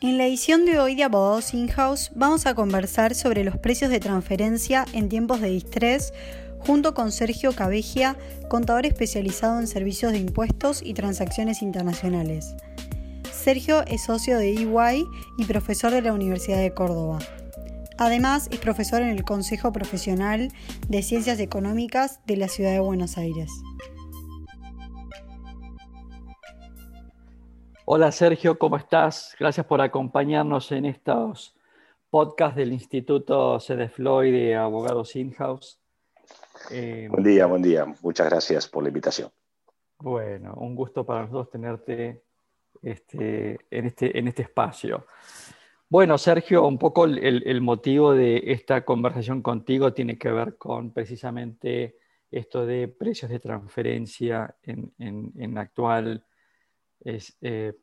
[0.00, 3.98] En la edición de hoy de Abogados In-House vamos a conversar sobre los precios de
[3.98, 6.14] transferencia en tiempos de distrés
[6.60, 8.16] junto con Sergio Cabegia,
[8.48, 12.54] contador especializado en servicios de impuestos y transacciones internacionales.
[13.32, 15.04] Sergio es socio de EY
[15.36, 17.18] y profesor de la Universidad de Córdoba.
[17.96, 20.52] Además, es profesor en el Consejo Profesional
[20.88, 23.50] de Ciencias Económicas de la Ciudad de Buenos Aires.
[27.90, 29.34] Hola Sergio, ¿cómo estás?
[29.40, 31.56] Gracias por acompañarnos en estos
[32.10, 35.80] podcasts del Instituto Cedefloy de Abogados In-House.
[36.70, 37.86] Eh, buen día, buen día.
[38.02, 39.30] Muchas gracias por la invitación.
[40.00, 42.24] Bueno, un gusto para nosotros tenerte
[42.82, 45.06] este, en, este, en este espacio.
[45.88, 51.96] Bueno, Sergio, un poco el, motivo de esta conversación contigo tiene que ver con precisamente
[52.30, 56.22] esto de precios de transferencia en, en la actual
[57.00, 57.74] es, eh,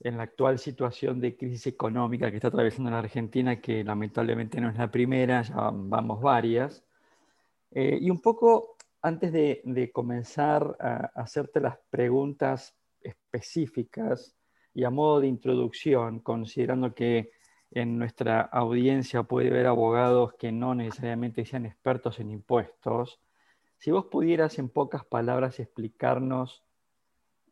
[0.00, 4.70] en la actual situación de crisis económica que está atravesando la Argentina, que lamentablemente no
[4.70, 6.84] es la primera, ya vamos varias.
[7.70, 14.36] Eh, y un poco antes de, comenzar a hacerte las preguntas específicas
[14.74, 17.32] y a modo de introducción, considerando que
[17.72, 23.20] en nuestra audiencia puede haber abogados que no necesariamente sean expertos en impuestos,
[23.78, 26.62] si vos pudieras en pocas palabras explicarnos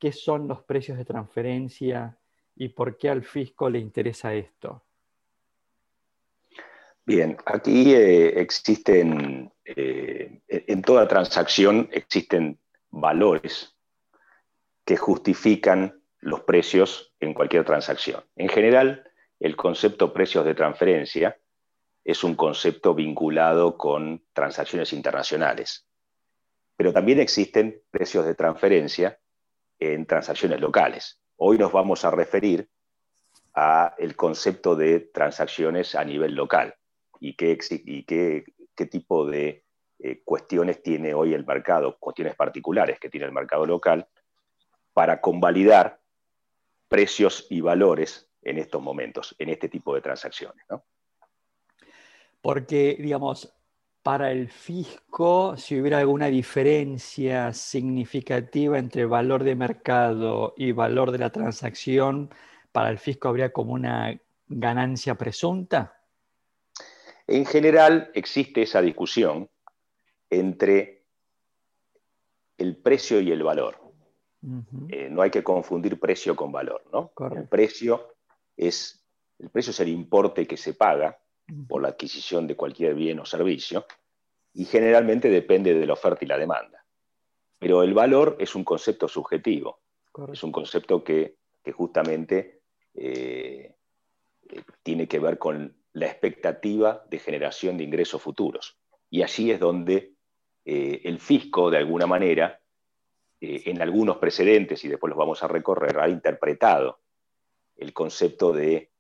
[0.01, 2.19] qué son los precios de transferencia
[2.56, 4.83] y por qué al fisco le interesa esto.
[7.05, 12.59] Bien, aquí eh, existen, eh, en toda transacción existen
[12.91, 13.77] valores
[14.84, 18.25] que justifican los precios en cualquier transacción.
[18.37, 19.05] En general,
[19.39, 21.39] el concepto precios de transferencia
[22.05, 25.87] es un concepto vinculado con transacciones internacionales.
[26.77, 29.19] Pero también existen precios de transferencia
[29.81, 31.19] en transacciones locales.
[31.36, 32.69] Hoy nos vamos a referir
[33.55, 36.77] a el concepto de transacciones a nivel local
[37.19, 38.45] y qué, y qué,
[38.91, 39.65] tipo de
[39.99, 44.09] eh, cuestiones tiene hoy el mercado, cuestiones particulares que tiene el mercado local,
[44.93, 46.00] para convalidar
[46.88, 50.65] precios y valores en estos momentos, en este tipo de transacciones.
[52.41, 53.53] Porque, digamos,
[54.03, 61.19] para el fisco, si hubiera alguna diferencia significativa entre valor de mercado y valor de
[61.19, 62.31] la transacción,
[62.72, 64.19] para el fisco habría como una
[64.49, 66.00] ganancia presunta?
[67.27, 69.49] En general existe esa discusión
[70.31, 71.05] entre
[72.59, 73.78] el precio y el valor.
[74.88, 77.12] Eh, no hay que confundir precio con valor, ¿no?
[77.37, 78.15] El precio
[78.56, 78.97] es
[79.38, 81.19] el precio es el importe que se paga
[81.69, 83.87] por la adquisición de cualquier bien o servicio
[84.53, 86.84] y generalmente depende de la oferta y la demanda.
[87.59, 89.81] Pero el valor es un concepto subjetivo,
[90.33, 91.37] es un concepto que,
[91.72, 92.62] justamente
[92.94, 93.77] eh,
[94.49, 98.77] eh, tiene que ver con la expectativa de generación de ingresos futuros.
[99.09, 100.15] Y allí es donde
[100.65, 102.61] eh, el fisco, de alguna manera,
[103.43, 107.00] en algunos precedentes, y después los vamos a recorrer, ha interpretado
[107.77, 108.91] el concepto de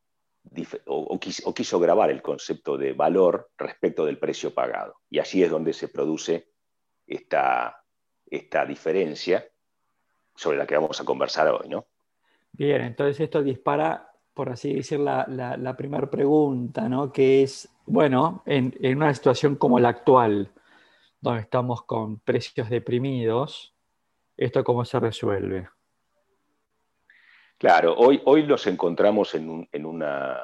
[0.86, 4.96] o, quiso, grabar el concepto de valor respecto del precio pagado.
[5.08, 6.50] Y allí es donde se produce
[7.06, 7.84] esta,
[8.26, 9.46] esta diferencia
[10.34, 11.68] sobre la que vamos a conversar hoy.
[11.68, 11.86] ¿no?
[12.52, 17.12] Bien, entonces esto dispara, por así decir, la, la, primera pregunta, ¿no?
[17.12, 20.52] que es, bueno, en, en una situación como la actual,
[21.20, 23.74] donde estamos con precios deprimidos,
[24.36, 25.68] ¿esto cómo se resuelve?
[27.60, 30.40] Claro, hoy, hoy los encontramos en, una,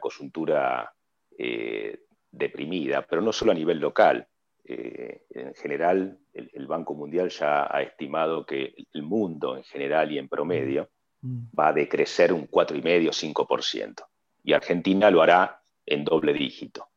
[0.00, 0.92] coyuntura
[1.38, 4.26] eh, deprimida, pero no solo a nivel local.
[4.64, 10.18] Eh, en general, el, Banco Mundial ya ha estimado que el mundo en general y
[10.18, 10.90] en promedio
[11.20, 11.56] mm.
[11.56, 14.04] va a decrecer un 4,5-5%.
[14.42, 16.88] Y Argentina lo hará en doble dígito.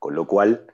[0.00, 0.66] Con lo cual,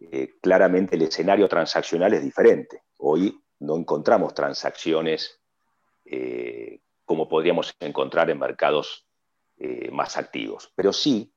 [0.00, 2.82] eh, claramente el escenario transaccional es diferente.
[2.98, 5.40] Hoy no encontramos transacciones
[7.06, 9.06] como podríamos encontrar en mercados
[9.56, 10.70] eh, más activos.
[10.74, 11.32] Pero sí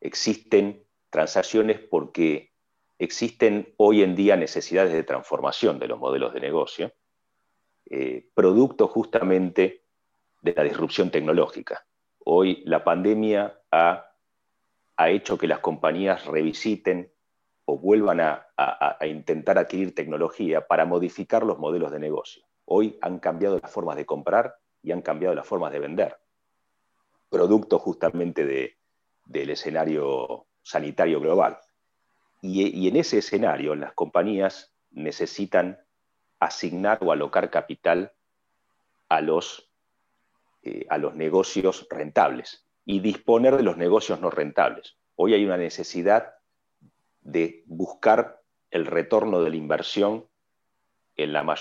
[0.00, 2.52] existen transacciones porque
[2.98, 6.92] existen hoy en día necesidades de transformación de los modelos de negocio,
[7.90, 9.84] eh, producto justamente
[10.40, 11.86] de la disrupción tecnológica.
[12.24, 14.04] Hoy la pandemia ha,
[15.08, 17.12] hecho que las compañías revisiten
[17.64, 22.42] o vuelvan a, a, intentar adquirir tecnología para modificar los modelos de negocio.
[22.64, 26.16] Hoy han cambiado las formas de comprar y han cambiado las formas de vender,
[27.28, 28.76] producto justamente
[29.24, 31.58] del escenario sanitario global.
[32.40, 35.78] Y, en ese escenario las compañías necesitan
[36.38, 38.12] asignar o alocar capital
[39.08, 39.70] a los,
[40.62, 42.64] eh, a los negocios rentables.
[42.90, 44.96] y disponer de los negocios no rentables.
[45.14, 46.36] Hoy hay una necesidad
[47.20, 48.40] de buscar
[48.70, 50.26] el retorno de la inversión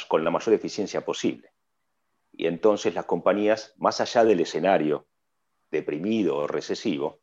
[0.08, 1.52] con la mayor eficiencia posible.
[2.38, 5.08] Y entonces las compañías, más allá del escenario
[5.72, 7.20] deprimido o recesivo,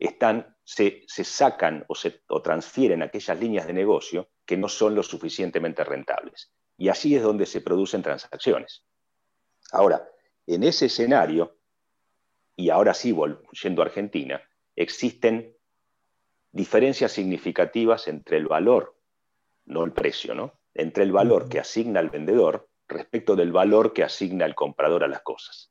[0.00, 5.04] están, se, sacan o, se, o transfieren aquellas líneas de negocio que no son lo
[5.04, 6.52] suficientemente rentables.
[6.76, 8.84] Y así es donde se producen transacciones.
[9.70, 10.08] Ahora,
[10.48, 11.56] en ese escenario,
[12.56, 14.42] y ahora sí volviendo a Argentina,
[14.74, 15.56] existen
[16.50, 18.98] diferencias significativas entre el valor,
[19.66, 20.58] no el precio, ¿no?
[20.74, 25.08] Entre el valor que asigna el vendedor respecto del valor que asigna el comprador a
[25.08, 25.70] las cosas.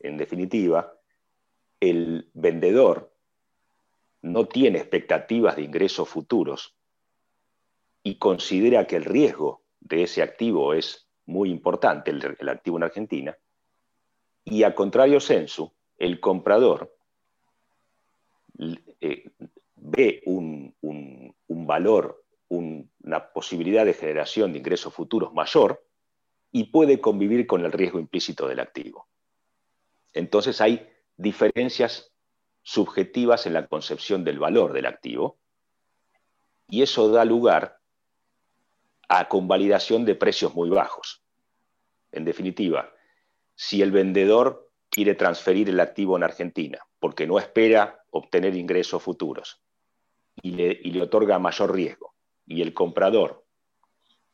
[0.00, 0.92] En definitiva,
[1.80, 3.12] el vendedor
[4.22, 6.74] no tiene expectativas de ingresos futuros
[8.02, 13.36] y considera que el riesgo de ese activo es muy importante, el, activo en Argentina,
[14.44, 16.94] y a contrario sensu, el comprador
[19.00, 19.30] eh,
[19.76, 20.74] ve un,
[21.48, 22.19] valor,
[22.50, 25.82] una posibilidad de generación de ingresos futuros mayor
[26.52, 29.08] y puede convivir con el riesgo implícito del activo.
[30.12, 32.12] Entonces hay diferencias
[32.62, 35.38] subjetivas en la concepción del valor del activo
[36.68, 37.78] y eso da lugar
[39.08, 41.22] a convalidación de precios muy bajos.
[42.12, 42.92] En definitiva,
[43.54, 49.62] si el vendedor quiere transferir el activo en Argentina porque no espera obtener ingresos futuros
[50.42, 52.09] y le, otorga mayor riesgo,
[52.50, 53.46] y el comprador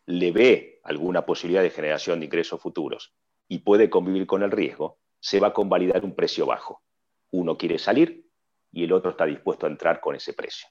[0.06, 3.14] le ve alguna posibilidad de generación de ingresos futuros
[3.48, 6.82] y puede convivir con el riesgo, se va a convalidar un precio bajo.
[7.30, 8.28] Uno quiere salir
[8.72, 10.68] y el otro está dispuesto a entrar con ese precio.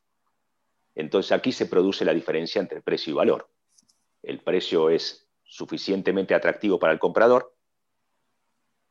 [0.93, 3.49] Entonces aquí se produce la diferencia entre precio y valor
[4.25, 7.55] el precio es suficientemente atractivo para el comprador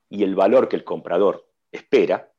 [0.08, 2.32] y el valor que el comprador espera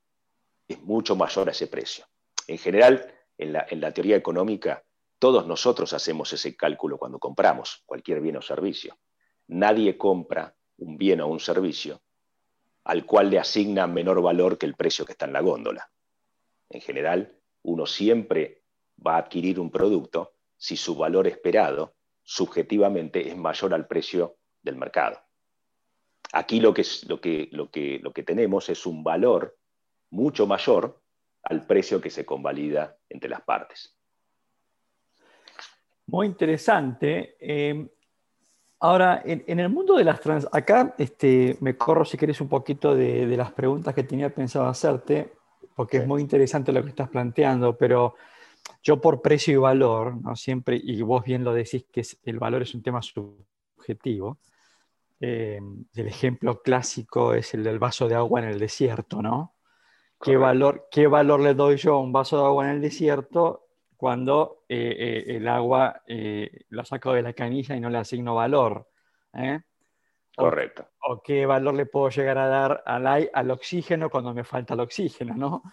[0.67, 2.05] es mucho mayor a ese precio.
[2.47, 3.51] En general, en
[3.81, 4.83] la, teoría económica,
[5.19, 8.97] todos nosotros hacemos ese cálculo cuando compramos cualquier bien o servicio.
[9.47, 12.01] Nadie compra un bien o un servicio
[12.85, 15.89] al cual le asigna menor valor que el precio que está en la góndola.
[16.69, 18.63] En general, uno siempre
[19.05, 24.75] va a adquirir un producto si su valor esperado subjetivamente es mayor al precio del
[24.75, 25.19] mercado.
[26.31, 26.83] Aquí lo que,
[27.51, 29.57] lo que, tenemos es un valor
[30.11, 31.01] mucho mayor
[31.43, 33.94] al precio que se convalida entre las partes.
[36.07, 37.35] Muy interesante.
[37.39, 37.87] Eh,
[38.79, 40.47] ahora, en, el mundo de las trans...
[40.51, 44.67] Acá este, me corro, si querés, un poquito de, de las preguntas que tenía pensado
[44.67, 45.33] hacerte,
[45.75, 48.15] porque es muy interesante lo que estás planteando, pero
[48.81, 50.35] yo por precio y valor, ¿no?
[50.35, 54.39] Siempre, y vos bien lo decís que el valor es un tema subjetivo.
[55.19, 55.59] Eh,
[55.95, 59.53] el ejemplo clásico es el del vaso de agua en el desierto, ¿no?
[60.21, 63.64] ¿Qué valor, ¿Qué valor, le doy yo a un vaso de agua en el desierto
[63.95, 66.01] cuando eh, eh, el agua
[66.69, 68.87] lo saco de la canilla y no le asigno valor?
[70.35, 70.89] Correcto.
[71.07, 74.81] O, qué valor le puedo llegar a dar al, al oxígeno cuando me falta el
[74.81, 75.63] oxígeno, ¿no?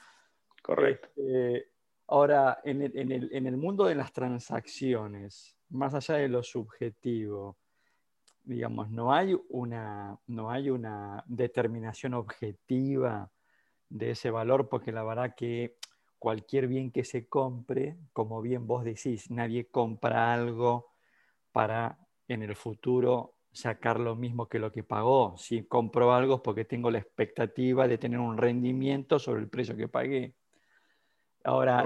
[0.62, 1.08] Correcto.
[1.16, 1.72] Este,
[2.12, 7.56] Ahora, en el, mundo de las transacciones, más allá de lo subjetivo,
[8.42, 13.30] digamos, no hay una, no hay una determinación objetiva
[13.88, 15.78] de ese valor, porque la verdad que
[16.22, 20.92] cualquier bien que se compre, como bien vos decís, nadie compra algo
[21.50, 21.98] para
[22.28, 25.36] en el futuro sacar lo mismo que lo que pagó.
[25.36, 29.76] Si compro algo es porque tengo la expectativa de tener un rendimiento sobre el precio
[29.76, 30.36] que pagué.
[31.42, 31.84] Ahora,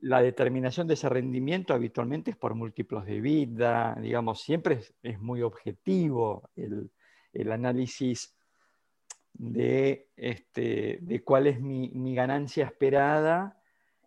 [0.00, 5.42] la, determinación de ese rendimiento habitualmente es por múltiplos de vida, digamos, siempre es, muy
[5.42, 8.34] objetivo el, análisis
[9.34, 13.60] de, este, de, cuál es mi, ganancia esperada,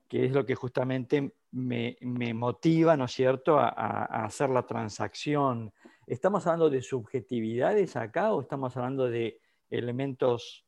[0.08, 1.98] que es lo que justamente me,
[2.34, 5.74] motiva, ¿no es cierto?, a, a, hacer la transacción.
[6.06, 10.66] ¿Estamos hablando de subjetividades acá o estamos hablando de elementos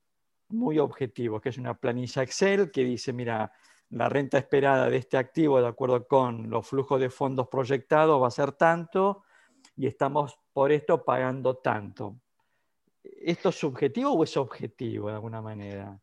[0.50, 3.52] muy objetivos, que es una planilla Excel que dice, mira,
[3.92, 8.28] la renta esperada de este activo, de acuerdo con los flujos de fondos proyectados, va
[8.28, 9.24] a ser tanto
[9.76, 12.20] y estamos por esto pagando tanto.
[13.04, 16.00] ¿Esto es subjetivo o es objetivo de alguna manera?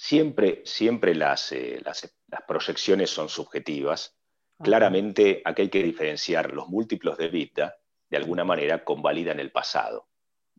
[0.00, 2.08] Siempre, siempre las, eh, las,
[2.46, 4.16] proyecciones son subjetivas.
[4.62, 7.76] Claramente aquí hay que diferenciar los múltiplos de vida,
[8.08, 10.06] de alguna manera convalidan el pasado.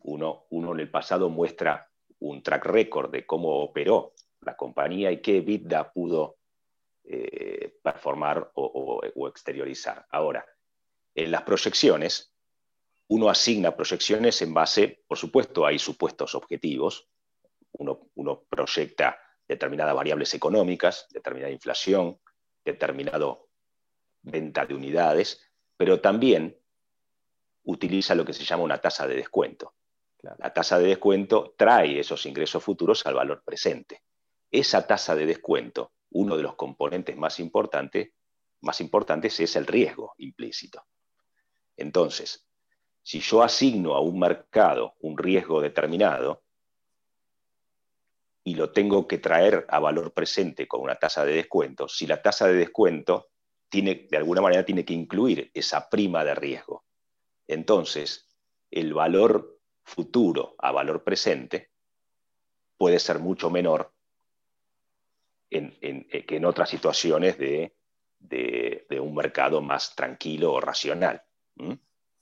[0.02, 5.22] Uno, uno en el pasado muestra un track record de cómo operó la compañía y
[5.22, 6.36] qué EBITDA pudo
[7.04, 10.06] eh, performar o, exteriorizar.
[10.10, 10.44] Ahora,
[11.14, 12.34] en las proyecciones,
[13.08, 17.08] uno asigna proyecciones en base, por supuesto, hay supuestos objetivos.
[17.72, 19.18] Uno, proyecta
[19.50, 22.20] determinadas variables económicas, determinada inflación,
[22.64, 23.48] determinado
[24.22, 25.40] venta de unidades,
[25.76, 26.56] pero también
[27.64, 29.74] utiliza lo que se llama una tasa de descuento.
[30.38, 34.02] La tasa de descuento trae esos ingresos futuros al valor presente.
[34.52, 38.12] Esa tasa de descuento, uno de los componentes más importantes,
[38.60, 40.84] más importantes es el riesgo implícito.
[41.76, 42.46] Entonces,
[43.02, 46.44] si yo asigno a un mercado un riesgo determinado
[48.44, 52.22] y lo tengo que traer a valor presente con una tasa de descuento, si la
[52.22, 53.28] tasa de descuento
[53.68, 56.84] tiene, de alguna manera tiene que incluir esa prima de riesgo.
[57.46, 58.28] Entonces,
[58.70, 61.70] el valor futuro a valor presente
[62.76, 63.92] puede ser mucho menor
[65.50, 67.74] eh, que en otras situaciones de,
[69.00, 71.22] un mercado más tranquilo o racional.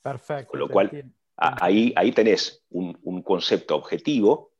[0.03, 0.51] Perfecto.
[0.51, 4.53] Con lo cual, ahí, ahí tenés un, concepto objetivo,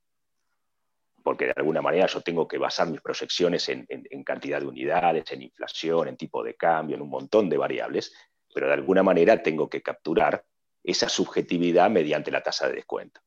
[1.29, 3.85] porque de alguna manera yo tengo que basar mis proyecciones en,
[4.25, 8.15] cantidad de unidades, en inflación, en tipo de cambio, en un montón de variables,
[8.55, 10.43] pero de alguna manera tengo que capturar
[10.83, 13.21] esa subjetividad mediante la tasa de descuento.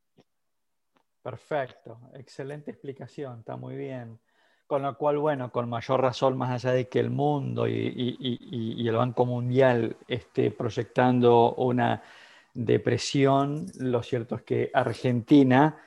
[1.21, 4.19] Perfecto, excelente explicación, está muy bien.
[4.65, 8.95] Con lo cual, bueno, con mayor razón, más allá de que el mundo y, el
[8.95, 12.01] Banco Mundial esté proyectando una
[12.55, 15.77] depresión, lo cierto es que Argentina,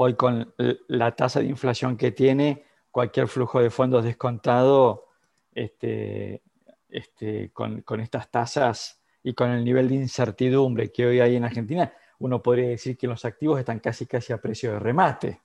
[0.00, 0.54] hoy con
[0.86, 5.06] la tasa de inflación que tiene, cualquier flujo de fondos descontado,
[5.52, 6.42] este,
[6.88, 11.44] este, con, con estas tasas y con el nivel de incertidumbre que hoy hay en
[11.44, 15.40] Argentina, uno podría decir que los activos están casi casi a precio de remate.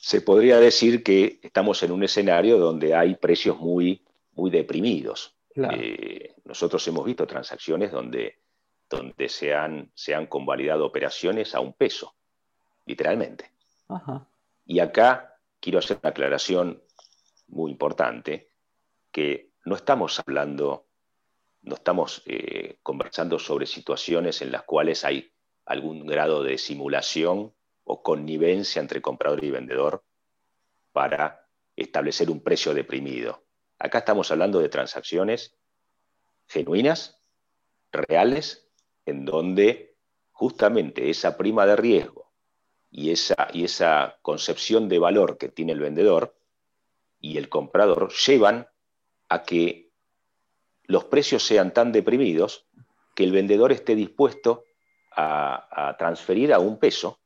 [0.00, 4.04] Se podría decir que estamos en un escenario donde hay precios muy,
[4.34, 5.34] muy deprimidos.
[5.54, 8.36] Eh, nosotros hemos visto transacciones donde,
[8.90, 12.14] donde se, han, se han convalidado operaciones a un peso,
[12.86, 13.52] literalmente.
[14.64, 16.82] Y acá quiero hacer una aclaración
[17.48, 18.50] muy importante,
[19.12, 20.86] que no estamos hablando
[21.66, 25.32] no estamos eh, conversando sobre situaciones en las cuales hay
[25.64, 27.52] algún grado de simulación
[27.82, 30.04] o connivencia entre comprador y vendedor
[30.92, 33.42] para establecer un precio deprimido.
[33.80, 35.56] Acá estamos hablando de transacciones
[36.46, 37.20] genuinas,
[37.90, 38.68] reales,
[39.04, 39.96] en donde
[40.30, 42.25] justamente esa prima de riesgo
[42.96, 46.34] y esa, y esa concepción de valor que tiene el vendedor
[47.20, 48.68] y el comprador llevan
[49.28, 49.90] a que
[50.84, 52.64] los precios sean tan deprimidos
[53.14, 54.64] que el vendedor esté dispuesto
[55.14, 57.20] a, transferir a un peso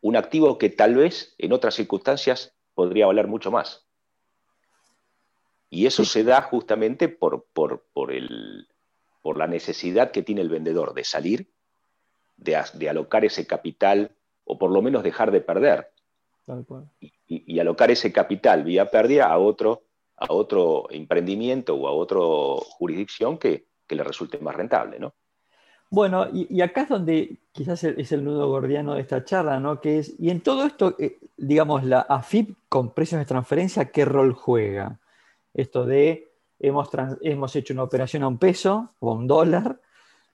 [0.00, 3.88] un activo que tal vez en otras circunstancias podría valer mucho más.
[5.68, 8.68] Y eso se da justamente por, por, el,
[9.20, 11.50] por, la necesidad que tiene el vendedor de salir,
[12.36, 14.14] de, alocar ese capital
[14.48, 15.90] o por lo menos dejar de perder.
[17.00, 19.82] Y, y, alocar ese capital vía pérdida a otro
[20.18, 22.18] a otro emprendimiento o a otra
[22.78, 25.14] jurisdicción que, le resulte más rentable, ¿no?
[25.90, 29.80] Bueno, y, acá es donde quizás es el nudo gordiano de esta charla, ¿no?
[29.80, 34.04] Que es, y en todo esto, eh, digamos, la AFIP con precios de transferencia, ¿qué
[34.04, 35.00] rol juega?
[35.54, 36.90] Esto de, hemos,
[37.22, 39.80] hemos hecho una operación a un peso o a un dólar,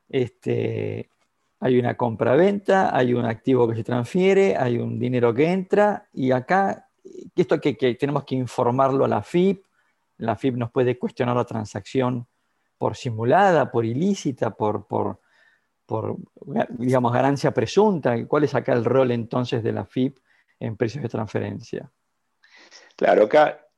[0.09, 1.11] este,
[1.64, 6.30] hay una compra-venta, hay un activo que se transfiere, hay un dinero que entra, y
[6.30, 6.90] acá,
[7.35, 9.64] esto que, tenemos que informarlo a la AFIP,
[10.18, 12.26] la FIP nos puede cuestionar la transacción
[12.76, 15.18] por simulada, por ilícita, por, por,
[16.68, 18.26] digamos, ganancia presunta.
[18.26, 20.18] ¿Cuál es acá el rol entonces de la FIP
[20.61, 21.90] en precios de transferencia?
[22.94, 23.68] Claro, acá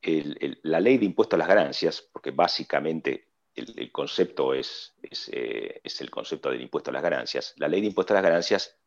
[0.63, 3.26] la ley de impuesto a las ganancias, porque básicamente
[3.57, 4.93] el, concepto es,
[5.31, 8.23] eh, es, el concepto del impuesto a las ganancias, la ley de impuesto a las
[8.23, 8.77] ganancias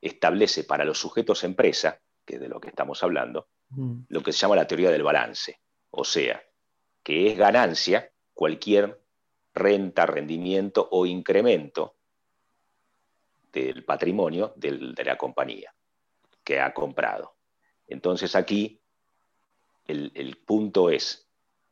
[0.00, 4.02] establece para los sujetos empresa, que es de lo que estamos hablando, mm.
[4.08, 5.60] lo que se llama la teoría del balance.
[5.90, 6.42] O sea,
[7.02, 9.02] que es ganancia cualquier
[9.54, 11.96] renta, rendimiento o incremento
[13.52, 15.74] del patrimonio de la compañía
[16.44, 17.36] que ha comprado.
[17.86, 18.80] Entonces aquí
[19.86, 21.29] el, el punto es,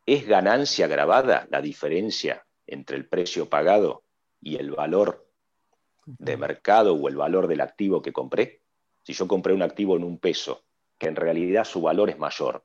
[0.08, 4.04] ¿es ganancia grabada la diferencia entre el precio pagado
[4.40, 5.28] y el valor
[6.06, 8.62] de mercado o el valor del activo que compré?
[9.02, 10.64] Si yo compré un activo en un peso,
[10.96, 12.64] que en realidad su valor es mayor,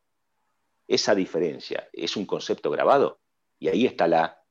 [0.87, 3.19] esa diferencia es un concepto grabado.
[3.59, 4.41] Y ahí está la,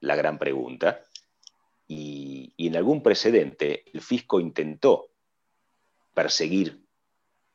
[0.00, 1.04] gran pregunta.
[1.86, 5.10] Y, en algún precedente el fisco intentó
[6.14, 6.84] perseguir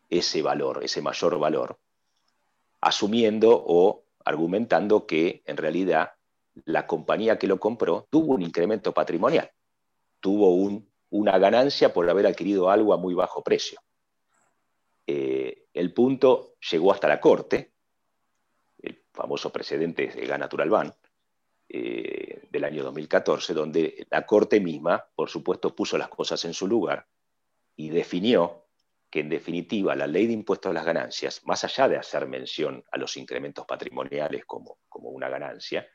[0.09, 1.77] ese valor, ese mayor valor,
[2.79, 6.13] asumiendo o argumentando que en realidad
[6.65, 9.51] la compañía que lo compró tuvo un incremento patrimonial,
[10.19, 10.53] tuvo
[11.09, 13.79] una ganancia por haber adquirido algo a muy bajo precio.
[15.07, 17.71] Eh, el punto llegó hasta la corte,
[19.15, 20.93] famoso precedente de Gas Natural Ban,
[21.69, 26.67] eh, del año 2014, donde la Corte misma, por supuesto, puso las cosas en su
[26.67, 27.07] lugar
[27.75, 28.64] y definió
[29.15, 32.83] que en definitiva la ley de impuestos a las ganancias, más allá de hacer mención
[32.91, 35.87] a los incrementos patrimoniales como, como una ganancia,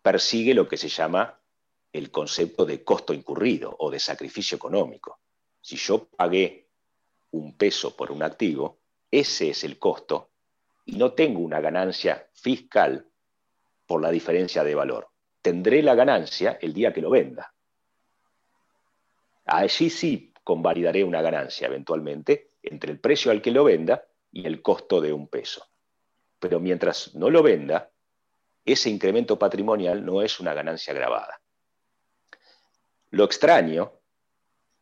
[0.00, 1.40] persigue lo que se llama
[1.92, 5.18] el concepto de costo incurrido o de sacrificio económico.
[5.60, 6.68] Si yo pagué
[7.32, 8.78] un peso por un activo,
[9.10, 10.30] ese es el costo
[10.84, 13.08] y no tengo una ganancia fiscal
[13.86, 15.08] por la diferencia de valor.
[15.42, 17.52] Tendré la ganancia el día que lo venda.
[19.46, 24.62] Allí sí convalidaré una ganancia eventualmente entre el precio al que lo venda y el
[24.62, 25.66] costo de un peso.
[26.38, 27.90] Pero mientras no lo venda,
[28.64, 31.42] ese incremento patrimonial no es una ganancia grabada.
[33.10, 33.92] Lo extraño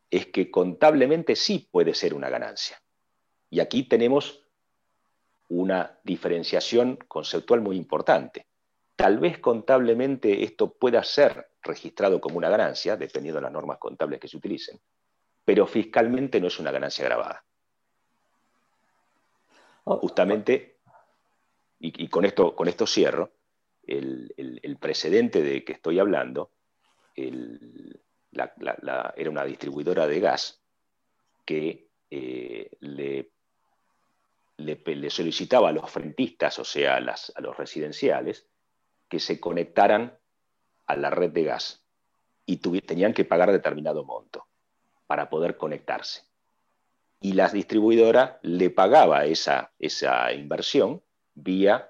[0.09, 2.81] es que contablemente sí puede ser una ganancia.
[3.49, 4.45] Y aquí tenemos
[5.49, 8.47] una diferenciación conceptual muy importante.
[8.95, 14.21] Tal vez contablemente esto pueda ser registrado como una ganancia, dependiendo de las normas contables
[14.21, 14.79] que se utilicen,
[15.47, 17.45] pero fiscalmente no es una ganancia grabada.
[19.85, 20.79] Oh, Justamente,
[21.79, 23.31] y, con, esto, con esto cierro,
[23.83, 26.51] el, precedente de que estoy hablando
[27.15, 30.61] era una distribuidora de gas
[31.45, 33.31] que eh, le,
[34.57, 38.49] le, solicitaba a los frentistas, o sea, a los residenciales,
[39.07, 40.19] que se conectaran
[40.87, 41.85] a la red de gas
[42.45, 44.46] y tenían que pagar determinado monto
[45.07, 46.21] para poder conectarse.
[47.19, 51.01] Y la distribuidora le pagaba esa, esa inversión
[51.33, 51.89] vía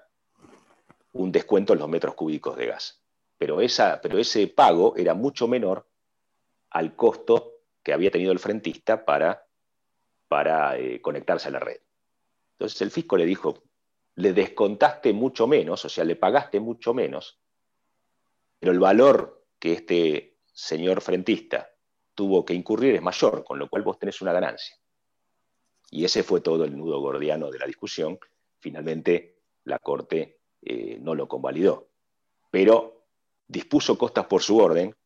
[1.12, 3.02] un descuento en los metros cúbicos de gas.
[3.36, 5.86] Pero, esa, pero ese pago era mucho menor
[6.70, 9.46] al costo que había tenido el frentista para,
[10.28, 11.78] para eh, conectarse a la red.
[12.52, 13.62] Entonces el fisco le dijo,
[14.16, 17.38] le descontaste mucho menos, o sea, le pagaste mucho menos,
[18.58, 21.70] pero el valor que este señor frentista
[22.18, 24.76] tuvo que incurrir es mayor, con lo cual vos tenés una ganancia.
[25.88, 28.18] Y ese fue todo el nudo gordiano de la discusión.
[28.58, 31.90] Finalmente la Corte eh, no lo convalidó,
[32.50, 33.04] pero
[33.46, 34.96] dispuso costas por su orden,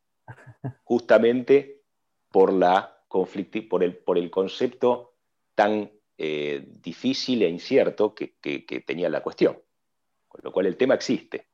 [0.84, 1.82] justamente
[2.30, 5.16] por, la por, el, por el concepto
[5.54, 8.38] tan eh, difícil e incierto que,
[8.86, 9.60] tenía la cuestión.
[10.28, 11.50] Con lo cual el tema existe.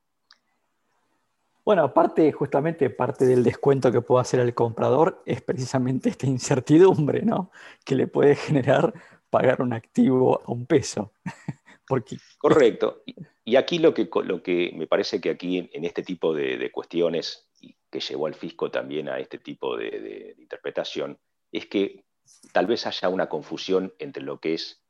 [1.68, 7.20] Bueno, aparte, justamente parte del descuento que puede hacer el comprador es precisamente esta incertidumbre,
[7.20, 7.50] ¿no?
[7.84, 8.94] Que le puede generar
[9.28, 11.12] pagar un activo a un peso.
[11.86, 12.16] Porque...
[12.38, 13.02] Correcto.
[13.44, 17.50] Y aquí lo que, lo que me parece que aquí en, este tipo de, cuestiones,
[17.90, 21.18] que llevó al fisco también a este tipo de interpretación,
[21.52, 22.06] es que
[22.50, 24.82] tal vez haya una confusión entre lo que es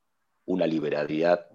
[0.45, 1.49] una liberalidad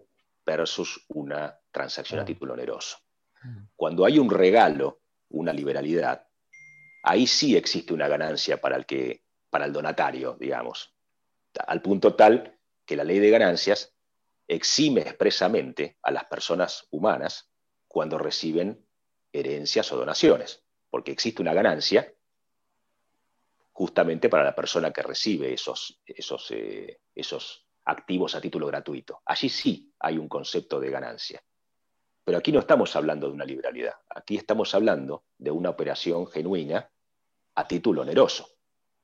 [0.46, 2.98] versus una transacción a título oneroso.
[3.42, 3.68] Mm.
[3.78, 5.00] Cuando hay un regalo,
[5.34, 6.28] una liberalidad,
[7.04, 10.96] ahí sí existe una ganancia para el, que, para el donatario, digamos,
[11.68, 13.94] al punto tal que la ley de ganancias
[14.48, 17.52] exime expresamente a las personas humanas
[17.88, 18.86] cuando reciben
[19.32, 22.14] herencias o donaciones, porque existe una ganancia
[23.72, 29.22] justamente para la persona que recibe esos, esos, eh, esos activos a título gratuito.
[29.26, 31.44] Allí sí hay un concepto de ganancia.
[32.24, 36.90] Pero aquí no estamos hablando de una liberalidad, aquí estamos hablando de una operación genuina
[37.56, 38.48] a título oneroso,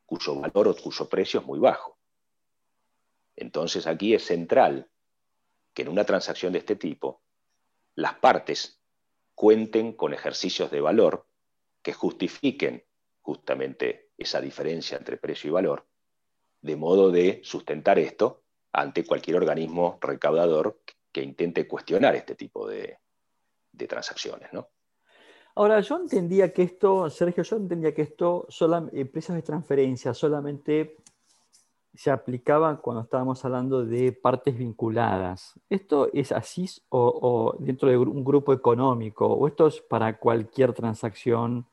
[0.05, 1.97] cuyo valor o cuyo precio es muy bajo.
[3.35, 4.89] Entonces aquí es central
[5.73, 7.21] que en una transacción de este tipo
[7.95, 8.81] las partes
[9.35, 11.25] cuenten con ejercicios de valor
[11.81, 12.85] que justifiquen
[13.21, 15.85] justamente esa diferencia entre precio y valor,
[16.61, 22.99] de modo de sustentar esto ante cualquier organismo recaudador que intente cuestionar este tipo de,
[23.87, 24.51] transacciones.
[24.53, 24.67] ¿no?
[25.55, 28.47] Ahora, yo entendía que esto, Sergio, yo entendía que esto,
[28.93, 30.97] empresas de transferencia, solamente
[31.93, 35.59] se aplicaba cuando estábamos hablando de partes vinculadas.
[35.69, 39.25] ¿Esto es así o dentro de un grupo económico?
[39.25, 41.65] ¿O esto es para cualquier transacción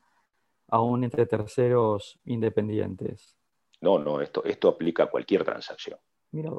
[0.69, 3.35] aún entre terceros independientes.
[3.81, 5.99] No, no, esto, esto aplica a cualquier transacción.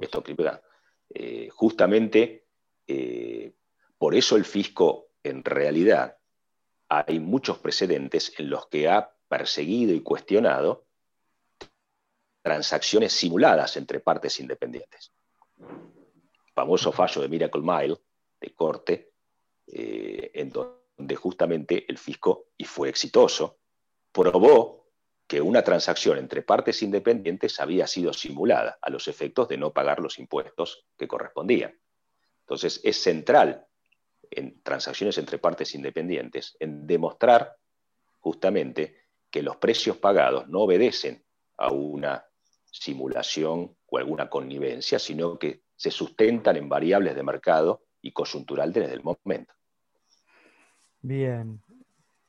[0.00, 0.62] Esto aplica.
[1.10, 2.46] Eh, justamente
[2.86, 3.52] eh,
[3.96, 6.18] por eso el fisco, en realidad,
[6.88, 10.86] hay muchos precedentes en los que ha perseguido y cuestionado
[12.42, 15.12] transacciones simuladas entre partes independientes.
[16.54, 17.96] famoso fallo de Miracle Mile,
[18.40, 19.12] de corte,
[19.66, 23.58] eh, en donde justamente el fisco, y fue exitoso,
[24.10, 24.88] probó
[25.26, 30.00] que una transacción entre partes independientes había sido simulada a los efectos de no pagar
[30.00, 31.78] los impuestos que correspondían.
[32.40, 33.68] Entonces, es central
[34.30, 37.56] en transacciones entre partes independientes, en demostrar
[38.20, 38.96] justamente
[39.30, 41.24] que los precios pagados no obedecen
[41.56, 42.24] a una
[42.70, 48.94] simulación o alguna connivencia, sino que se sustentan en variables de mercado y coyuntural desde
[48.94, 49.54] el momento.
[51.00, 51.60] Bien.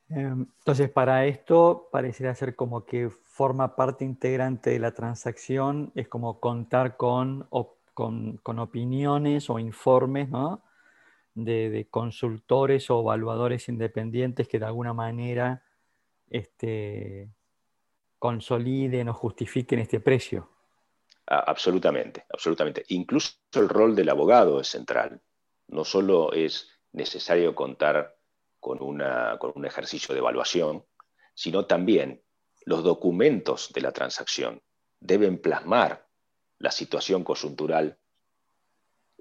[0.08, 6.08] Em, entonces, para esto pareciera ser como que forma parte integrante de la transacción, es
[6.08, 7.48] como contar con,
[7.94, 10.28] con, opiniones o informes
[11.34, 15.64] de, consultores o evaluadores independientes que de alguna manera
[16.28, 17.30] este,
[18.18, 20.50] consoliden o justifiquen este precio.
[21.26, 22.84] Absolutamente, absolutamente.
[22.88, 25.20] Incluso el rol del abogado es central.
[25.68, 28.16] No solo es necesario contar
[28.58, 30.84] con, una, con un ejercicio de evaluación,
[31.34, 32.22] sino también
[32.64, 34.62] los documentos de la transacción
[34.98, 36.08] deben plasmar
[36.58, 37.98] la situación coyuntural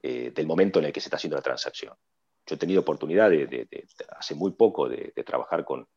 [0.01, 1.93] eh, del momento en el que se está haciendo la transacción.
[2.45, 3.67] Yo he tenido oportunidad de,
[4.17, 5.87] hace muy poco de, trabajar con,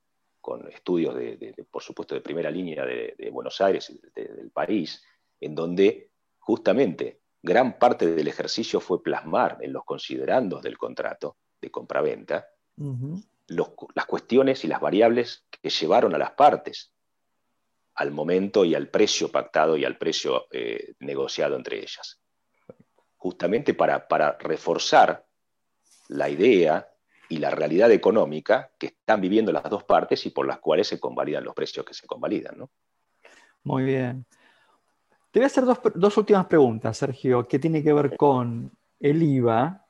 [0.71, 5.03] estudios, de, por supuesto, de primera línea de, Buenos Aires, del país,
[5.41, 11.71] en donde justamente gran parte del ejercicio fue plasmar en los considerandos del contrato de
[11.71, 12.47] compraventa
[13.49, 16.93] las cuestiones y las variables que llevaron a las partes
[17.95, 22.22] al momento y al precio pactado y al precio eh, negociado entre ellas.
[23.23, 25.25] Justamente para, para reforzar
[26.09, 26.89] la idea
[27.29, 30.99] y la realidad económica que están viviendo las dos partes y por las cuales se
[30.99, 32.59] convalidan los precios que se convalidan.
[32.59, 32.71] ¿no?
[33.63, 34.27] Muy bien.
[35.31, 35.63] Te voy a hacer
[35.95, 39.87] dos, últimas preguntas, Sergio, que tiene que ver con el IVA,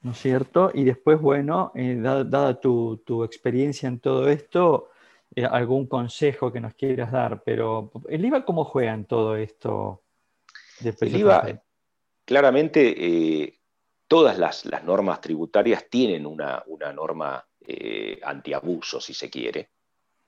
[0.00, 0.72] ¿no es cierto?
[0.74, 4.88] Y después, bueno, eh, dada, tu, experiencia en todo esto,
[5.36, 10.02] eh, algún consejo que nos quieras dar, pero ¿el IVA cómo juega en todo esto?
[10.82, 11.62] el IVA,
[12.30, 13.58] claramente, eh,
[14.06, 16.64] todas las, normas tributarias tienen una,
[16.94, 17.44] norma
[18.22, 19.70] antiabuso, si se quiere.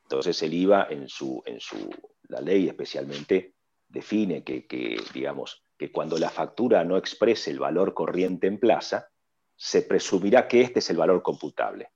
[0.02, 1.88] Entonces el IVA en su, en su,
[2.24, 3.54] la ley especialmente,
[3.86, 9.08] define que, digamos, que cuando la factura no exprese el valor corriente en plaza,
[9.54, 11.90] se presumirá que este es el valor computable,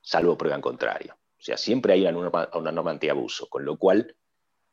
[0.00, 1.14] salvo prueba en contrario.
[1.14, 4.16] O sea, siempre hay una norma, una norma antiabuso, con lo cual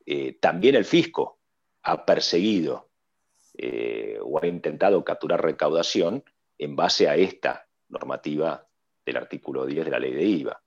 [0.04, 1.42] eh, también el fisco
[1.84, 2.87] ha perseguido
[3.58, 6.24] eh, o ha intentado capturar recaudación
[6.58, 8.68] en base a esta normativa
[9.06, 10.62] del artículo 10 de la ley de IVA.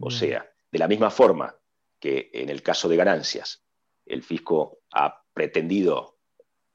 [0.00, 1.56] O sea, de la misma forma
[1.98, 3.64] que en el caso de ganancias
[4.06, 6.18] el fisco ha pretendido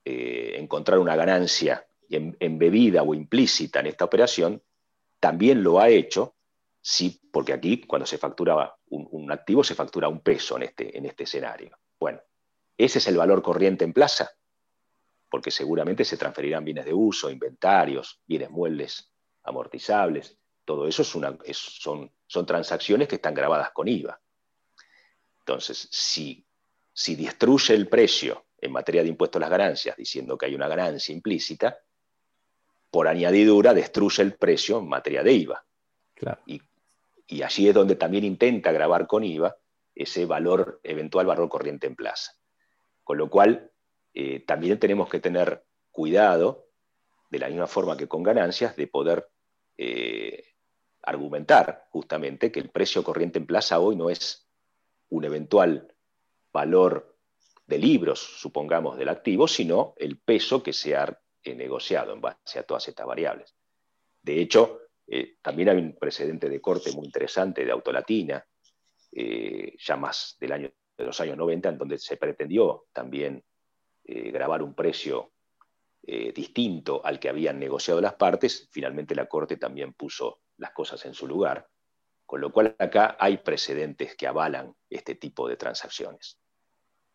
[0.03, 4.61] eh, encontrar una ganancia embebida o implícita en esta operación,
[5.19, 6.35] también lo ha hecho,
[6.81, 11.05] sí, porque aquí cuando se factura un, activo se factura un peso en este, en
[11.05, 11.77] este escenario.
[11.99, 12.21] Bueno,
[12.77, 14.31] ese es el valor corriente en plaza,
[15.29, 19.11] porque seguramente se transferirán bienes de uso, inventarios, bienes muebles
[19.43, 24.19] amortizables, todo eso es una, son, son transacciones que están grabadas con IVA.
[25.39, 26.45] Entonces, si
[26.93, 30.67] si destruye el precio en materia de impuestos a las ganancias, diciendo que hay una
[30.67, 31.79] ganancia implícita,
[32.91, 35.65] por añadidura destruye el precio en materia de IVA.
[36.45, 36.61] Y,
[37.41, 39.57] allí es donde también intenta grabar con IVA
[39.95, 42.33] ese valor, eventual valor corriente en plaza.
[43.03, 43.71] Con lo cual,
[44.13, 46.67] eh, también tenemos que tener cuidado,
[47.29, 49.29] de la misma forma que con ganancias, de poder
[49.77, 50.43] eh,
[51.01, 54.47] argumentar justamente que el precio corriente en plaza hoy no es
[55.09, 55.93] un eventual
[56.51, 57.17] valor
[57.65, 62.59] de libros, supongamos, del activo, sino el peso que se ha eh, negociado en base
[62.59, 63.55] a todas estas variables.
[64.21, 64.79] De hecho,
[65.41, 68.43] también hay un precedente de corte muy interesante de Autolatina,
[69.11, 73.43] ya más del año, de los años 90, en donde se pretendió también
[74.05, 75.31] grabar un precio
[76.01, 78.67] distinto al que habían negociado las partes.
[78.71, 81.69] Finalmente la Corte también puso las cosas en su lugar,
[82.25, 86.37] con lo cual acá hay precedentes que avalan este tipo de transacciones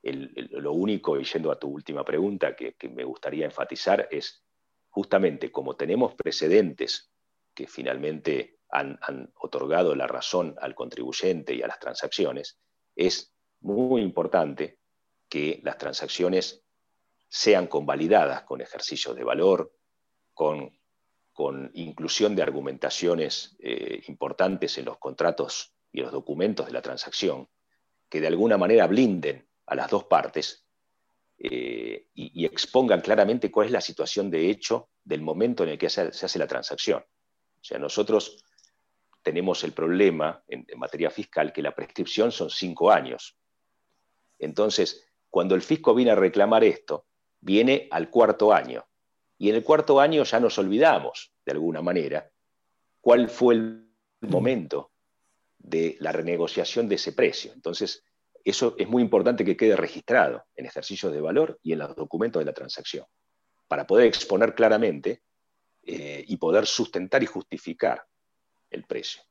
[0.03, 4.45] lo único, y yendo a tu última pregunta, que, me gustaría enfatizar es
[4.89, 7.11] justamente como tenemos precedentes
[7.55, 8.99] que finalmente han,
[9.37, 12.59] otorgado la razón al contribuyente y a las transacciones,
[12.95, 14.79] es muy importante
[15.29, 16.65] que las transacciones
[17.29, 19.73] sean convalidadas con ejercicios de valor,
[20.35, 20.73] con,
[21.75, 27.49] inclusión de argumentaciones eh, importantes en los contratos y los documentos de la transacción,
[28.09, 30.67] que de alguna manera blinden a las dos partes
[31.39, 35.89] eh, y, expongan claramente cuál es la situación de hecho del momento en el que
[35.89, 37.01] se, hace la transacción.
[37.01, 38.43] O sea, nosotros
[39.23, 43.37] tenemos el problema en, materia fiscal que la prescripción son cinco años.
[44.39, 47.07] Entonces, cuando el fisco viene a reclamar esto,
[47.41, 48.87] viene al cuarto año.
[49.37, 52.31] Y en el cuarto año ya nos olvidamos, de alguna manera,
[53.01, 53.89] cuál fue el
[54.23, 54.93] momento
[55.59, 57.53] de la renegociación de ese precio.
[57.53, 58.05] Entonces,
[58.45, 62.41] eso es muy importante que quede registrado en ejercicios de valor y en los documentos
[62.41, 63.05] de la transacción,
[63.67, 65.23] para poder exponer claramente
[65.83, 68.05] eh, y poder sustentar y justificar
[68.71, 69.23] el precio.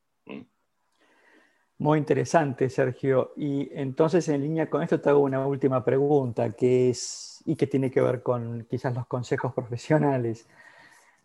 [1.79, 3.33] Muy interesante, Sergio.
[3.35, 7.67] Y entonces, en línea con esto, te hago una última pregunta, que es, y que
[7.67, 10.47] tiene que ver con quizás los consejos profesionales.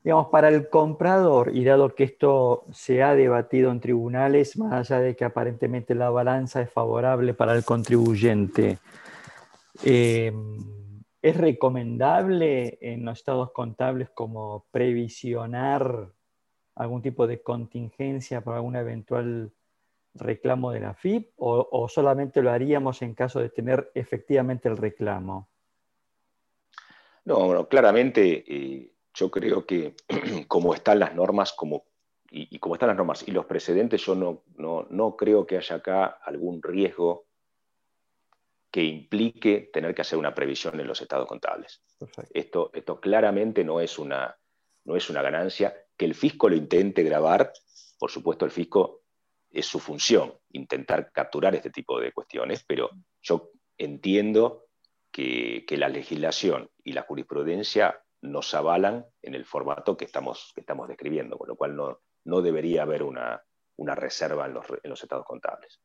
[0.05, 5.01] Digamos, para el comprador, y dado que esto se ha debatido en tribunales, más allá
[5.01, 8.79] de que aparentemente la balanza es favorable para el contribuyente,
[9.85, 10.33] eh,
[11.23, 16.09] ¿es recomendable en los estados contables como previsionar
[16.75, 19.53] algún tipo de contingencia para alguna eventual
[20.15, 25.49] reclamo de la FIP o, solamente lo haríamos en caso de tener efectivamente el reclamo?
[27.25, 29.95] No, bueno, claramente eh, yo creo que
[30.49, 31.85] como están las normas, como,
[32.31, 34.45] y, como están las normas y los precedentes, yo no,
[34.91, 37.27] no, creo que haya acá algún riesgo
[38.71, 41.83] que implique tener que hacer una previsión en los estados contables.
[42.33, 44.35] Esto, esto claramente no es, una,
[44.85, 45.77] no es una ganancia.
[45.95, 47.53] Que el fisco lo intente grabar,
[47.99, 49.02] por supuesto el fisco
[49.53, 54.67] es su función, intentar capturar este tipo de cuestiones, pero yo entiendo
[55.11, 60.61] que, que la legislación y la jurisprudencia nos avalan en el formato que estamos, que
[60.61, 63.43] estamos describiendo, con lo cual no, no debería haber una,
[63.79, 65.81] reserva en los, estados contables.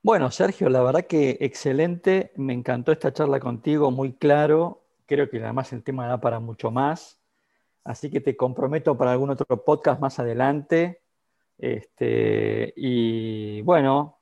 [0.00, 2.32] Bueno, Sergio, la verdad que excelente.
[2.36, 4.84] Me encantó esta charla contigo, muy claro.
[5.06, 7.20] Creo que además el tema da para mucho más.
[7.84, 11.01] Así que te comprometo para algún otro podcast más adelante.
[11.62, 14.18] Este, y bueno,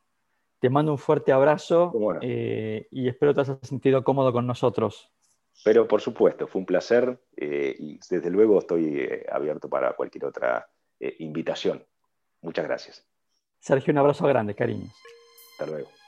[0.58, 5.10] te mando un fuerte abrazo eh, y espero te hayas sentido cómodo con nosotros.
[5.64, 10.26] Pero por supuesto, fue un placer eh, y desde luego estoy eh, abierto para cualquier
[10.26, 10.68] otra
[11.18, 11.82] invitación.
[12.42, 13.08] Muchas gracias.
[13.58, 14.92] Sergio, un abrazo grande, cariños.
[15.52, 15.99] Hasta luego.